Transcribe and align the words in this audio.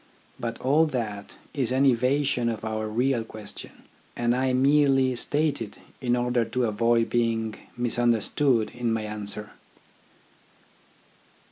But 0.39 0.59
all 0.61 0.87
that 0.87 1.35
is 1.53 1.71
an 1.71 1.85
evasion 1.85 2.49
of 2.49 2.65
our 2.65 2.87
real 2.87 3.23
question, 3.23 3.83
and 4.15 4.35
I 4.35 4.51
merely 4.51 5.15
state 5.15 5.61
it 5.61 5.77
in 6.01 6.15
order 6.15 6.43
to 6.43 6.63
avoid 6.65 7.07
being 7.11 7.53
misunderstood 7.77 8.71
in 8.73 8.91
my 8.91 9.03
answer. 9.03 9.51